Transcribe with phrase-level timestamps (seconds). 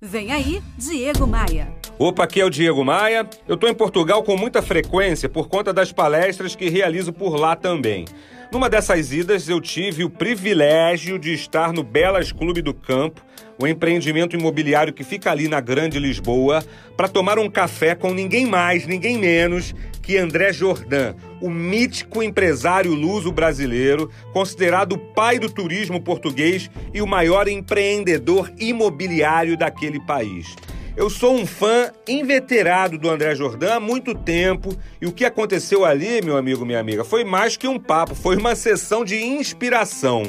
[0.00, 1.72] Vem aí, Diego Maia.
[1.98, 3.28] Opa, aqui é o Diego Maia.
[3.48, 7.56] Eu estou em Portugal com muita frequência por conta das palestras que realizo por lá
[7.56, 8.04] também.
[8.52, 13.20] Numa dessas idas, eu tive o privilégio de estar no Belas Clube do Campo,
[13.60, 16.64] o empreendimento imobiliário que fica ali na Grande Lisboa,
[16.96, 19.74] para tomar um café com ninguém mais, ninguém menos
[20.08, 27.02] que André Jordan, o mítico empresário luso brasileiro, considerado o pai do turismo português e
[27.02, 30.56] o maior empreendedor imobiliário daquele país.
[30.96, 35.84] Eu sou um fã inveterado do André Jordan há muito tempo e o que aconteceu
[35.84, 40.22] ali, meu amigo, minha amiga, foi mais que um papo, foi uma sessão de inspiração.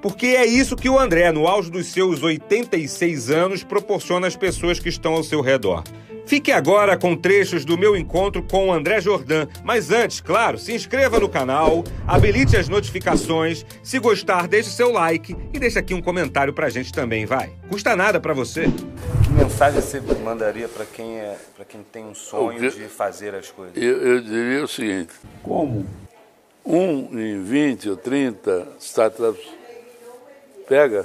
[0.00, 4.78] Porque é isso que o André, no auge dos seus 86 anos, proporciona às pessoas
[4.78, 5.82] que estão ao seu redor.
[6.30, 9.48] Fique agora com trechos do meu encontro com o André Jordan.
[9.64, 13.66] Mas antes, claro, se inscreva no canal, habilite as notificações.
[13.82, 17.52] Se gostar, deixe seu like e deixe aqui um comentário pra gente também, vai.
[17.68, 18.66] Custa nada pra você.
[19.24, 23.50] Que mensagem você mandaria para quem, é, pra quem tem um sonho de fazer as
[23.50, 23.76] coisas?
[23.76, 25.84] Eu, eu diria o seguinte: como
[26.64, 29.48] um em 20 ou 30 startups
[30.68, 31.04] pega,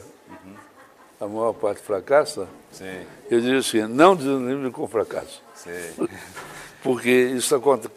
[1.26, 5.42] a maior parte fracassa, Sim, eu diria o seguinte: não desanime com fracasso.
[5.56, 5.70] sim,
[6.84, 7.92] Porque isso acontece.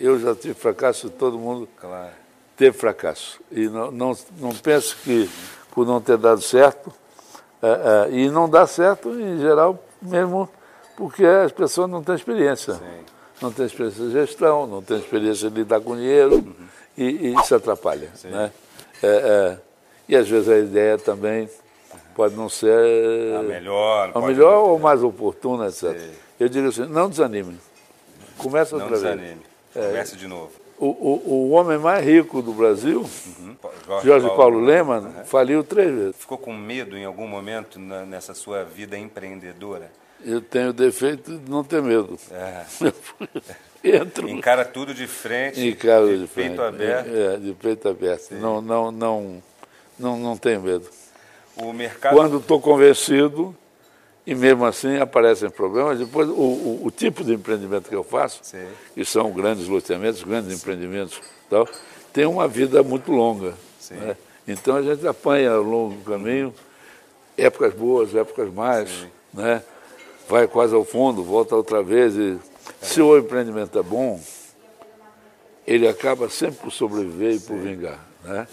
[0.00, 2.12] Eu já tive fracasso, todo mundo claro.
[2.56, 3.38] teve fracasso.
[3.50, 5.28] E não, não, não pense que
[5.70, 6.90] por não ter dado certo,
[7.62, 10.48] eh, eh, e não dá certo em geral mesmo
[10.96, 12.80] porque as pessoas não têm experiência.
[13.40, 16.54] Não têm experiência de gestão, não têm experiência de lidar com dinheiro,
[16.96, 18.10] e, e isso atrapalha.
[18.24, 18.52] Né?
[19.02, 19.58] Eh, eh,
[20.08, 21.48] e às vezes a ideia também
[22.14, 24.10] pode não ser A melhor.
[24.14, 25.98] a melhor ou mais oportuna, etc.
[25.98, 26.10] Sim.
[26.40, 27.58] Eu digo assim, não desanime.
[28.38, 29.14] Começa Não outra vez.
[29.16, 29.42] desanime.
[29.72, 30.50] Comece de novo.
[30.78, 33.00] O, o, o homem mais rico do Brasil,
[33.38, 33.54] Uhum.
[34.02, 36.16] Jorge Paulo Leman, faliu três vezes.
[36.16, 39.90] Ficou com medo em algum momento na- nessa sua vida empreendedora?
[40.24, 42.18] Eu tenho o defeito de não ter medo.
[42.32, 42.64] É.
[43.84, 46.60] Entro Encara tudo de frente, em casa de de peito frente.
[46.60, 47.08] aberto.
[47.16, 48.30] É, de peito aberto.
[48.34, 49.42] Não, não, não,
[49.98, 50.88] não, não tenho medo.
[51.72, 52.14] Mercado.
[52.14, 53.54] Quando estou convencido,
[54.26, 58.40] e mesmo assim aparecem problemas, depois o, o, o tipo de empreendimento que eu faço,
[58.42, 58.66] Sim.
[58.94, 61.20] que são grandes loteamentos, grandes empreendimentos,
[61.50, 61.68] tal,
[62.12, 63.54] tem uma vida muito longa.
[63.78, 63.94] Sim.
[63.94, 64.16] né?
[64.46, 66.54] Então a gente apanha ao longo do caminho
[67.36, 69.62] épocas boas, épocas mais, né?
[70.28, 72.16] vai quase ao fundo, volta outra vez.
[72.16, 72.38] E,
[72.80, 74.20] se o empreendimento é bom,
[75.66, 77.98] ele acaba sempre por sobreviver e por vingar.
[78.24, 78.46] Né?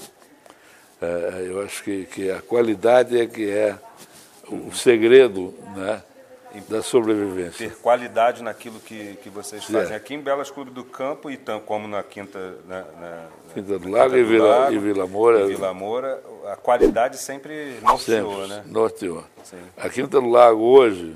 [1.02, 3.78] É, eu acho que, que a qualidade é que é
[4.50, 6.02] o segredo né,
[6.68, 7.70] da sobrevivência.
[7.70, 9.74] ter qualidade naquilo que, que vocês Sim.
[9.74, 13.80] fazem aqui em Belas Clube do Campo e tam, como na Quinta, na, na- Quinta
[13.80, 15.42] do Lago e Vila- Lago, e Vila Moura.
[15.42, 16.22] e Vila Moura,
[16.52, 18.64] a qualidade sempre norteou, né?
[18.66, 19.24] norteou.
[19.44, 19.58] Sim.
[19.78, 21.16] A Quinta do Lago hoje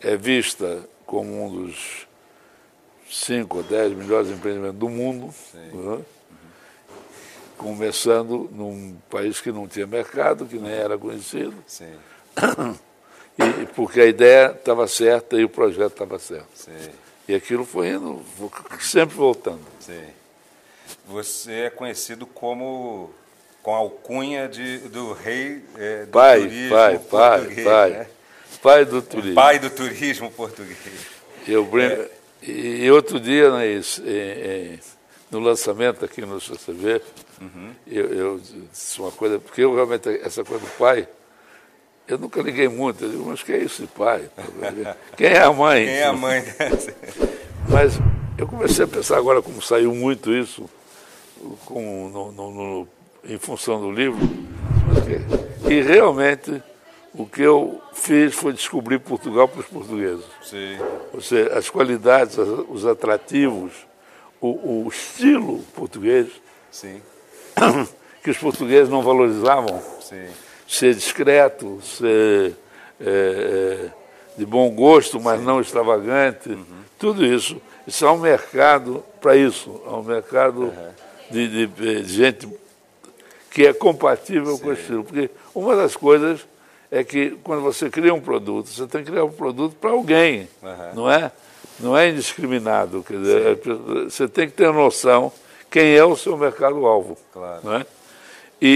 [0.00, 2.06] é vista como um dos
[3.08, 5.98] 5 ou 10 melhores empreendimentos do mundo, né?
[7.56, 11.92] Começando num país que não tinha mercado, que nem era conhecido, Sim,
[13.38, 16.48] e, porque a ideia estava certa e o projeto estava certo.
[16.54, 16.72] sim,
[17.28, 18.22] E aquilo foi indo,
[18.80, 19.60] sempre voltando.
[19.80, 20.04] sim.
[21.08, 23.10] Você é conhecido como
[23.62, 28.06] com a alcunha de, do rei é, do Pai, turismo pai, pai, português, pai, né?
[28.62, 29.34] pai do turismo.
[29.34, 30.78] Pai do turismo português.
[31.48, 32.08] Eu brinco,
[32.42, 34.80] e, e outro dia, né, isso, em- em-
[35.38, 37.02] no lançamento aqui no CCV,
[37.86, 38.40] eu, eu
[38.72, 41.06] disse uma coisa, porque eu realmente, essa coisa do pai,
[42.08, 43.04] eu nunca liguei muito.
[43.04, 44.28] Eu digo, mas que é isso de pai?
[45.16, 45.84] Quem é a mãe?
[45.84, 46.42] Quem é a mãe?
[47.68, 47.98] Mas
[48.38, 50.70] eu comecei a pensar agora, como saiu muito isso,
[51.64, 52.88] com, no- no- no-
[53.24, 54.20] em função do livro,
[55.68, 56.62] e realmente
[57.12, 60.24] o que eu fiz foi descobrir Portugal para os portugueses.
[60.42, 60.78] Sim,
[61.12, 63.72] Ou seja, as qualidades, os atrativos,
[64.40, 66.28] o, o estilo português,
[66.70, 67.00] sim,
[68.22, 69.80] que os portugueses não valorizavam.
[70.00, 70.26] sim.
[70.68, 72.52] Ser discreto, ser
[73.00, 73.88] é,
[74.36, 76.58] de bom gosto, mas não extravagante.
[76.98, 77.60] Tudo isso.
[77.86, 79.80] Isso é um mercado para isso.
[79.86, 80.72] É um mercado
[81.30, 82.48] de, de- de gente
[83.52, 85.04] que é compatível com o estilo.
[85.04, 86.40] Porque uma das coisas
[86.90, 90.48] é que quando você cria um produto, você tem que criar um produto para alguém,
[90.64, 90.92] Aham.
[90.94, 91.30] não é?
[91.80, 93.02] Não é indiscriminado.
[93.06, 95.32] Quer dizer, é- você tem que ter noção
[95.70, 97.18] quem é o seu mercado-alvo.
[97.32, 97.60] Claro.
[97.64, 97.86] Não é?
[98.58, 98.68] E,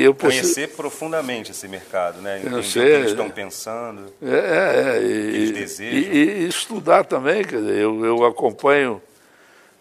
[0.00, 2.38] e eu Conhecer profundamente esse mercado, né?
[2.38, 3.10] Entender o que sei, eles é.
[3.10, 4.10] estão pensando.
[4.22, 5.98] É, é, é, eles e, desejam.
[5.98, 9.02] e- e estudar também, quer dizer, eu, eu acompanho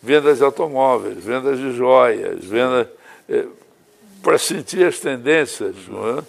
[0.04, 2.88] vendas de automóveis, vendas de joias, vendas
[4.22, 5.76] para sentir as tendências.
[5.88, 6.24] Não é?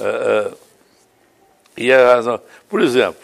[0.00, 0.04] É,
[0.48, 0.52] é,
[1.76, 2.40] E a razão.
[2.68, 3.22] Por exemplo,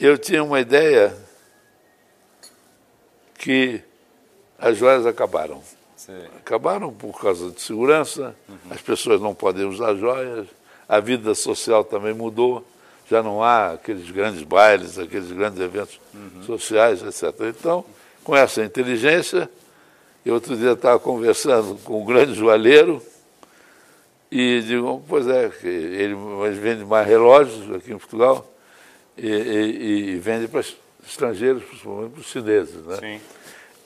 [0.00, 1.14] eu tinha uma ideia
[3.38, 3.82] que
[4.58, 5.62] as joias acabaram.
[5.94, 6.12] Sim.
[6.38, 8.56] Acabaram por causa de segurança, uhum.
[8.70, 10.46] as pessoas não podem usar joias,
[10.88, 12.64] a vida social também mudou,
[13.10, 16.42] já não há aqueles grandes bailes, aqueles grandes eventos uhum.
[16.44, 17.34] sociais, etc.
[17.48, 17.84] Então,
[18.24, 19.50] com essa inteligência,
[20.24, 23.02] eu outro dia estava conversando com um grande joalheiro
[24.30, 26.14] e digo, pois é, ele
[26.58, 28.49] vende mais relógios aqui em Portugal
[29.20, 30.62] e, e, e vende para
[31.06, 32.96] estrangeiros, principalmente para os chineses, né?
[32.96, 33.20] Sim.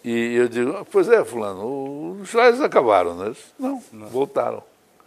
[0.05, 3.35] E eu digo, pois é, fulano, os joias acabaram, né?
[3.59, 4.07] Não, não.
[4.09, 4.63] voltaram.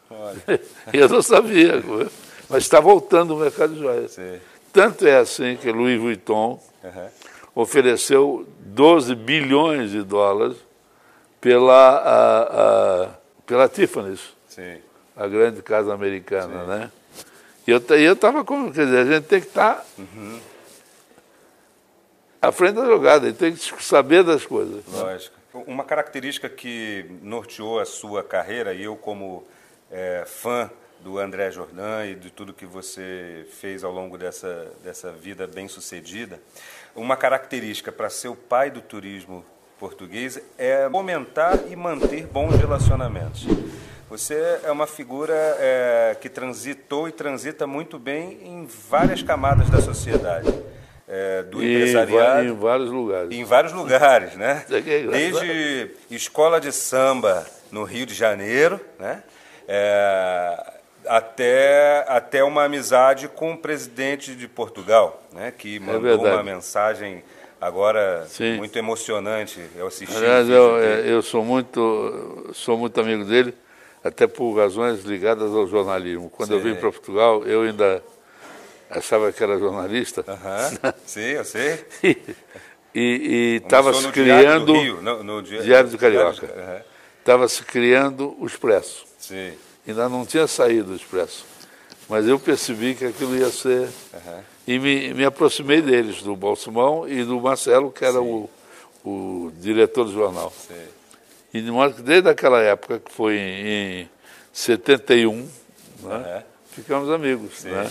[0.93, 1.83] eu não sabia,
[2.49, 4.11] mas está voltando o mercado de joias.
[4.11, 4.39] Sim.
[4.73, 7.07] Tanto é assim que Louis Vuitton uhum.
[7.55, 10.57] ofereceu 12 bilhões de dólares
[11.39, 12.41] pela, a,
[13.03, 13.09] a,
[13.45, 14.77] pela Tiffany's, Sim.
[15.15, 16.67] a grande casa americana, Sim.
[16.67, 16.91] né?
[17.67, 20.39] E eu estava como, quer dizer, a gente tem que estar tá uhum.
[22.41, 24.85] à frente da jogada, tem que saber das coisas.
[24.87, 25.35] Lógico.
[25.53, 29.45] Uma característica que norteou a sua carreira, e eu como
[29.91, 30.71] é, fã
[31.01, 35.67] do André Jordan e de tudo que você fez ao longo dessa, dessa vida bem
[35.67, 36.39] sucedida,
[36.95, 39.45] uma característica para ser o pai do turismo
[39.77, 43.45] português é fomentar e manter bons relacionamentos.
[44.09, 49.81] Você é uma figura é, que transitou e transita muito bem em várias camadas da
[49.81, 50.47] sociedade.
[51.09, 52.47] É, do e empresariado.
[52.47, 53.31] Em vários lugares.
[53.31, 54.63] Em vários lugares, né?
[54.71, 59.23] É Desde escola de samba no Rio de Janeiro, né?
[59.67, 60.73] É,
[61.05, 65.53] até, até uma amizade com o presidente de Portugal, né?
[65.57, 67.23] Que é mandou uma mensagem
[67.59, 68.57] agora Sim.
[68.57, 70.15] muito emocionante eu assisti.
[70.15, 73.53] Aliás, eu, eu sou muito sou muito amigo dele
[74.07, 76.29] até por razões ligadas ao jornalismo.
[76.29, 76.55] Quando Sim.
[76.55, 78.01] eu vim para Portugal, eu ainda
[78.89, 80.23] achava que era jornalista.
[80.27, 80.93] Uhum.
[81.05, 81.85] Sim, eu sei.
[82.95, 84.73] e estava se criando.
[84.73, 86.85] Rio, no, no Diário, Diário do Carioca.
[87.19, 87.49] Estava uhum.
[87.49, 89.05] se criando o Expresso.
[89.19, 89.53] Sim.
[89.87, 91.45] Ainda não tinha saído o Expresso.
[92.09, 93.89] Mas eu percebi que aquilo ia ser.
[94.13, 94.43] Uhum.
[94.65, 98.49] E me, me aproximei deles, do Balsamão e do Marcelo, que era o,
[99.03, 100.51] o diretor do jornal.
[100.67, 100.96] Sim.
[101.57, 104.09] E de modo que desde aquela época, que foi em, em
[104.53, 105.49] 71,
[106.03, 107.63] né, ficamos amigos.
[107.63, 107.89] Né?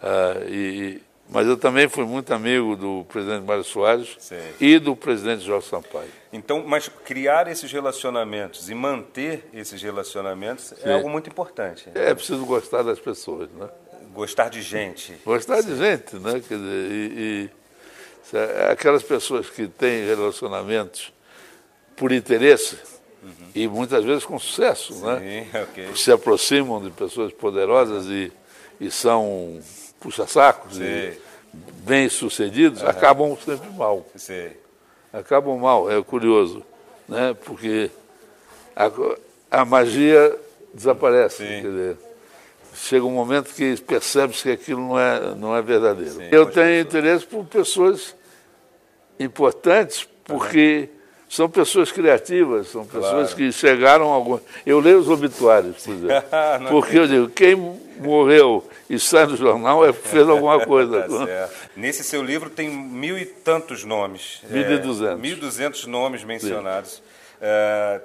[0.00, 4.36] Ah, e, mas eu também fui muito amigo do presidente Mário Soares Sim.
[4.60, 6.10] e do presidente Jorge Sampaio.
[6.32, 10.88] Então, mas criar esses relacionamentos e manter esses relacionamentos é Sim.
[10.88, 11.88] é algo muito importante.
[11.92, 13.68] É preciso gostar das pessoas, né?
[14.14, 15.12] Gostar de gente.
[15.24, 15.70] Gostar Sim.
[15.70, 16.34] de gente, né?
[16.34, 17.50] Dizer, e,
[18.32, 21.12] e aquelas pessoas que têm relacionamentos
[21.96, 22.91] por interesse
[23.22, 23.48] uhum.
[23.54, 25.46] e muitas vezes com sucesso, Sim, né?
[25.70, 25.96] Okay.
[25.96, 28.32] Se aproximam de pessoas poderosas e,
[28.80, 29.60] e são
[30.00, 31.18] puxa-sacos e
[31.84, 32.88] bem-sucedidos, uhum.
[32.88, 34.06] acabam sempre mal.
[34.16, 34.50] Sim.
[35.12, 36.62] Acabam mal, é curioso,
[37.08, 37.36] né?
[37.44, 37.90] Porque
[38.74, 38.90] a,
[39.50, 40.38] a magia
[40.72, 41.44] desaparece.
[41.44, 41.96] Quer dizer,
[42.74, 46.12] chega um momento que percebe-se que aquilo não é, não é verdadeiro.
[46.12, 48.14] Sim, Eu tenho interesse por pessoas
[49.20, 50.88] importantes, porque
[51.32, 53.36] são pessoas criativas, são pessoas claro.
[53.36, 54.38] que chegaram a algum.
[54.66, 56.28] Eu leio os obituários, por exemplo.
[56.68, 57.54] porque eu digo, quem
[57.98, 61.00] morreu e sai no jornal é fez alguma coisa.
[61.08, 64.42] tá Nesse seu livro tem mil e tantos nomes.
[64.50, 65.20] Mil e duzentos.
[65.20, 67.02] Mil e duzentos nomes mencionados.
[67.40, 68.02] É,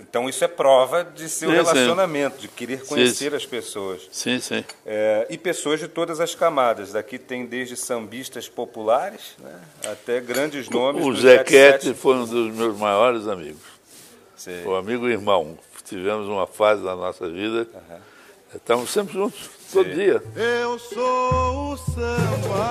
[0.00, 2.42] então isso é prova de seu sim, relacionamento, sim.
[2.42, 4.08] de querer conhecer sim, as pessoas.
[4.10, 4.64] Sim, sim.
[4.86, 6.92] É, e pessoas de todas as camadas.
[6.92, 9.54] Daqui tem desde sambistas populares né,
[9.86, 11.04] até grandes nomes.
[11.04, 13.62] O Zequete foi um dos meus maiores amigos.
[14.36, 14.64] Sim.
[14.64, 15.58] O amigo irmão.
[15.84, 17.66] Tivemos uma fase da nossa vida.
[17.72, 17.98] Uhum.
[18.54, 20.22] Estamos sempre juntos, todo dia.
[20.34, 22.64] Eu sou o samba,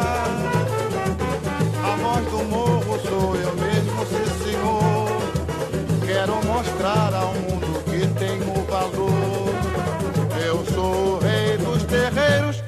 [1.83, 4.26] a voz do morro sou eu mesmo,
[6.97, 9.53] mostrar ao mundo que tenho valor.
[10.43, 12.63] Eu sou o rei dos terreiros.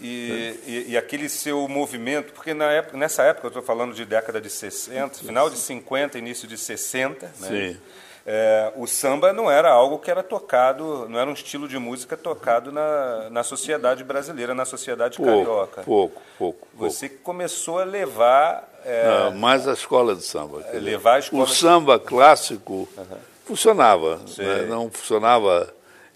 [0.00, 4.04] E, e, e, aquele seu movimento, porque na época, nessa época, eu estou falando de
[4.04, 7.48] década de 60, final de 50, início de 60, né?
[7.48, 7.80] Sim.
[8.26, 12.16] É, o samba não era algo que era tocado, não era um estilo de música
[12.16, 15.82] tocado na, na sociedade brasileira, na sociedade pouco, carioca.
[15.82, 16.68] Pouco, pouco.
[16.74, 18.68] Você começou a levar.
[18.84, 20.64] É, não, mais a escola de samba.
[20.74, 21.54] levar a escola o de...
[21.54, 23.30] samba clássico uhum.
[23.50, 24.20] Funcionava.
[24.38, 24.66] Né?
[24.68, 25.72] Não funcionava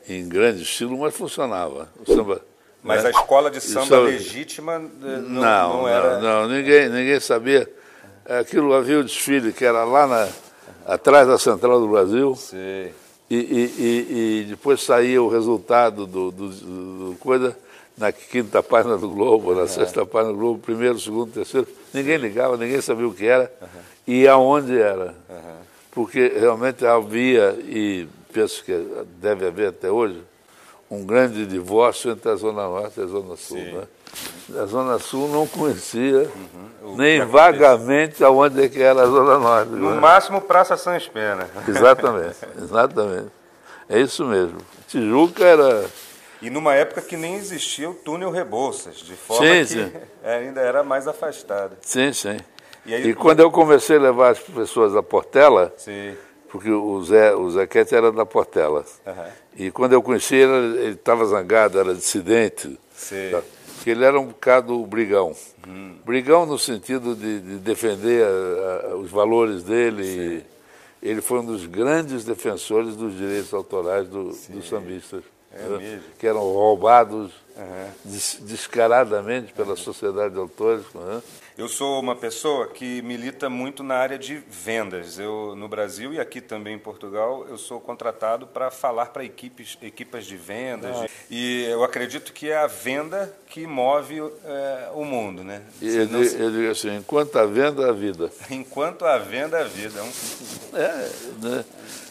[0.08, 1.88] em grande estilo, mas funcionava.
[1.98, 2.40] O samba.
[2.82, 3.08] Mas né?
[3.08, 4.02] a escola de samba, samba...
[4.02, 6.20] legítima não, não, não era.
[6.20, 7.68] Não, não, ninguém, ninguém sabia.
[8.26, 10.28] Aquilo havia o desfile que era lá na
[10.86, 12.36] atrás da Central do Brasil.
[12.36, 12.90] Sim.
[13.30, 17.56] E, e, e, e depois saía o resultado do, do, do, coisa
[17.96, 21.66] na quinta página do Globo, na sexta página do Globo, primeiro, segundo, terceiro.
[21.92, 23.50] Ninguém ligava, ninguém sabia o que era
[24.06, 25.14] e aonde era.
[25.94, 28.72] Porque realmente havia, e penso que
[29.20, 30.20] deve haver até hoje,
[30.90, 33.58] um grande divórcio entre a Zona Norte e a Zona Sul.
[33.58, 33.84] Né?
[34.60, 36.28] A Zona Sul não conhecia
[36.82, 36.96] Uhum.
[36.96, 39.70] Nem vagamente aonde é que era a Zona Norte.
[39.70, 40.00] No né?
[40.00, 41.48] máximo, Praça Sans Pena.
[41.66, 43.30] Exatamente, exatamente.
[43.88, 44.58] É isso mesmo.
[44.86, 45.84] Tijuca era.
[46.42, 49.92] E numa época que nem existia o túnel Rebouças, de forma Sim, que sim.
[50.22, 51.76] ainda era mais afastado.
[51.80, 52.36] Sim, sim.
[52.86, 56.14] E aí- E quando eu comecei a levar as pessoas à Portela, Sim.
[56.50, 58.84] porque o Zé, o Zequete era da Portela.
[59.06, 59.26] Aham.
[59.56, 62.78] E quando eu conheci ele, ele estava zangado, era dissidente.
[62.94, 63.30] Sim.
[63.30, 63.42] tá?
[63.76, 65.34] Porque ele era um bocado brigão.
[65.68, 65.96] Hum.
[66.04, 70.42] Brigão no sentido de, de defender a- a- os valores dele.
[71.02, 75.22] E ele foi um dos grandes defensores dos direitos autorais do- dos sambistas.
[75.52, 75.98] É?
[76.18, 77.88] Que eram roubados Aham.
[78.04, 80.82] des- descaradamente pela sociedade de autores.
[80.94, 81.22] né?
[81.56, 85.20] Eu sou uma pessoa que milita muito na área de vendas.
[85.20, 89.78] Eu no Brasil e aqui também em Portugal, eu sou contratado para falar para equipes,
[89.80, 90.96] equipas de vendas.
[90.96, 91.06] Ah.
[91.30, 95.62] E eu acredito que é a venda que move eh, o mundo, né?
[96.10, 98.32] Não ele, assim, enquanto a venda, a vida.
[98.50, 100.00] Enquanto a venda, a vida.
[100.00, 101.64] É um- É, né?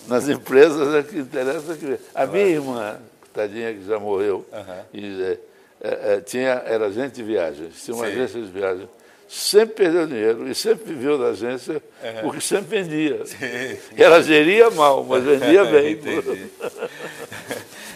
[0.08, 2.98] Nas empresas é que interessa que a minha irmã,
[3.34, 4.86] tadinha que já morreu, Aham.
[4.94, 5.40] e, é,
[5.82, 8.14] é, é, tinha, era agente de viagens, tinha uma Sim.
[8.14, 8.88] agência de viagens,
[9.28, 11.82] sempre perdeu dinheiro e sempre viveu da agência
[12.22, 13.22] porque sempre vendia.
[13.98, 16.00] Ela geria mal, mas vendia bem.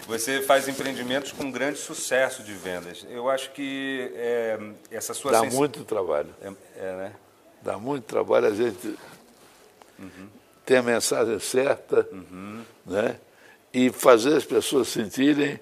[0.06, 3.06] Você faz empreendimentos com grande sucesso de vendas.
[3.10, 4.58] Eu acho que eh,
[4.90, 6.34] essa sua Dá sensi- muito trabalho.
[6.40, 7.12] É, é, né?
[7.62, 8.96] Dá muito trabalho a gente
[10.64, 12.08] ter a mensagem certa
[12.86, 13.16] né?
[13.74, 15.58] e fazer as pessoas sentirem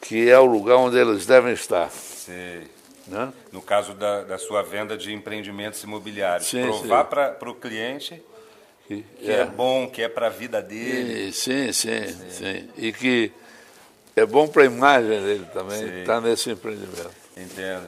[0.00, 1.90] que é o lugar onde elas devem estar.
[1.90, 2.66] Sei.
[3.06, 3.32] Né?
[3.52, 7.10] No caso da, da sua venda de empreendimentos imobiliários, Sim, provar sim.
[7.38, 8.20] para o cliente
[8.88, 9.44] Que, que é.
[9.44, 11.28] bom, que é para a vida dele.
[11.28, 13.30] E- sim, sim, sim, E que
[14.16, 16.00] é bom para a imagem dele também Sim.
[16.00, 17.10] estar nesse empreendimento.
[17.36, 17.86] Entendo.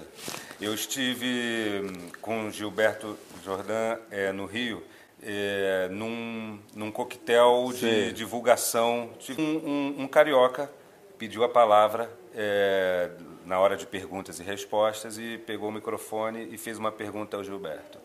[0.61, 4.83] Eu estive hum, com Gilberto Jordan eh, no Rio,
[5.23, 8.13] eh, num, num coquetel de Sim.
[8.13, 9.11] divulgação.
[9.39, 10.71] Um, um- um carioca
[11.17, 13.11] pediu a palavra eh,
[13.49, 17.43] na hora de perguntas e respostas e pegou o microfone e fez uma pergunta ao
[17.43, 17.99] Gilberto.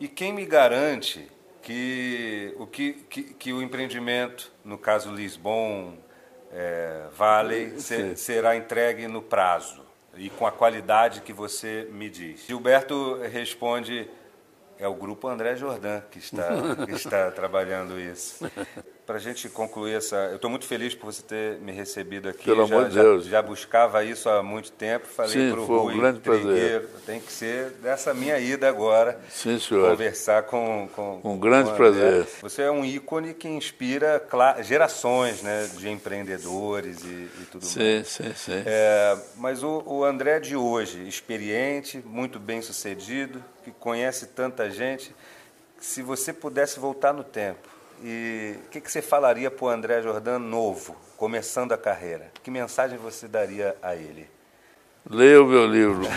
[0.00, 5.98] E quem me garante que o, que, que, que o empreendimento, no caso Lisbon,
[6.50, 7.74] eh, Valley,
[8.16, 9.84] será entregue no prazo
[10.16, 12.46] e com a qualidade que você me diz?
[12.46, 14.08] Gilberto responde:
[14.78, 16.48] é o grupo André Jordan que está,
[16.86, 18.50] que está trabalhando isso.
[19.04, 20.14] Para a gente concluir essa.
[20.30, 22.44] Eu estou muito feliz por você ter me recebido aqui.
[22.44, 23.24] Pelo já, amor de já- Deus.
[23.26, 25.06] Já, buscava isso há muito tempo.
[25.08, 26.42] Falei Sim, para o foi um Rui grande prazer.
[26.44, 29.18] Trigueiro, tem que ser dessa minha ida agora.
[29.28, 29.90] Sim, senhor.
[29.90, 32.28] Conversar com, com Um grande com prazer.
[32.42, 34.24] Você é um ícone que inspira
[34.62, 37.72] gerações né, de empreendedores e, e tudo mais.
[37.72, 38.62] Sim, sim, sim.
[38.64, 45.12] É, mas o, o André de hoje, experiente, muito bem sucedido, que conhece tanta gente,
[45.80, 47.71] se você pudesse voltar no tempo,
[48.02, 52.32] e o que, que você falaria para o André Jordan novo, começando a carreira?
[52.42, 54.28] Que mensagem você daria a ele?
[55.08, 56.02] Leia o meu livro.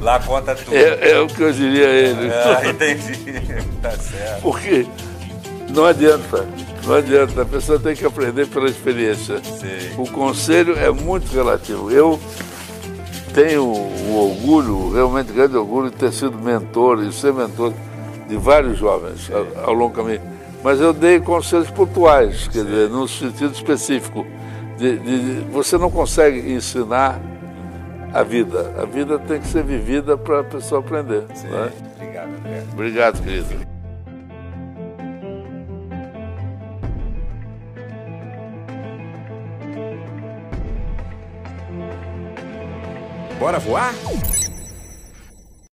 [0.00, 0.76] Lá conta tudo.
[0.76, 2.32] É, é o que eu diria a ele.
[2.32, 3.14] Ah, entendi.
[3.80, 4.42] tá certo.
[4.42, 4.86] Porque
[5.70, 6.46] não adianta,
[6.84, 7.42] não adianta.
[7.42, 9.38] A pessoa tem que aprender pela experiência.
[9.44, 9.94] Sim.
[9.96, 11.90] O conselho é muito relativo.
[11.90, 12.20] Eu
[13.32, 17.72] tenho um orgulho, realmente grande orgulho, de ter sido mentor e ser mentor
[18.28, 20.20] de vários jovens ao, ao longo do caminho.
[20.62, 24.26] Mas eu dei conselhos pontuais, quer dizer, no sentido específico.
[24.78, 27.20] De, de- de- você não consegue ensinar
[28.12, 28.74] a vida.
[28.80, 31.22] A vida tem que ser vivida para a pessoa aprender.
[31.44, 31.70] né?
[31.96, 32.62] Obrigado, André.
[32.72, 33.64] Obrigado, querido.
[43.38, 43.92] Bora voar?